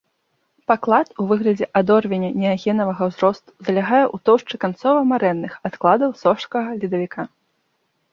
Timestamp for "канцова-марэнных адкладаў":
4.63-6.15